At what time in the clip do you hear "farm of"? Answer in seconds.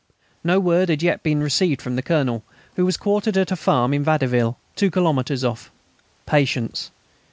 3.55-4.01